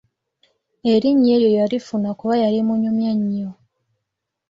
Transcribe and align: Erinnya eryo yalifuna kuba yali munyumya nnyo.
Erinnya 0.93 1.31
eryo 1.35 1.49
yalifuna 1.57 2.09
kuba 2.19 2.33
yali 2.43 2.59
munyumya 2.67 3.11
nnyo. 3.19 3.49